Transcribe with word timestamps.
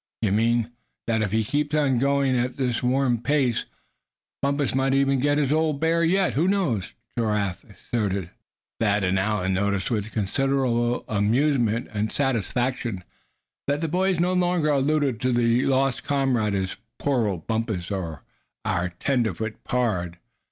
"You 0.23 0.31
mean" 0.31 0.71
"That 1.05 1.21
if 1.21 1.31
he 1.31 1.43
keeps 1.43 1.75
on 1.75 1.99
going 1.99 2.35
at 2.35 2.57
this 2.57 2.81
warm 2.81 3.21
pace, 3.21 3.65
Bumpus 4.41 4.73
might 4.73 4.95
even 4.95 5.19
get 5.19 5.37
his 5.37 5.53
old 5.53 5.79
bear 5.79 6.03
yet, 6.03 6.33
who 6.33 6.47
knows," 6.47 6.93
Giraffe 7.15 7.63
asserted. 7.65 8.31
Thad 8.79 9.03
and 9.03 9.19
Allan 9.19 9.53
noticed 9.53 9.91
with 9.91 10.11
considerable 10.11 11.05
amusement 11.07 11.87
and 11.93 12.11
satisfaction 12.11 13.03
that 13.67 13.79
the 13.81 13.87
boys 13.87 14.19
no 14.19 14.33
longer 14.33 14.69
alluded 14.71 15.21
to 15.21 15.31
the 15.31 15.67
lost 15.67 16.03
comrade 16.03 16.55
as 16.55 16.77
"poor 16.97 17.27
old 17.27 17.45
Bumpus," 17.45 17.91
and 17.91 18.17
"our 18.65 18.89
tenderfoot 18.99 19.63
pard." 19.63 20.17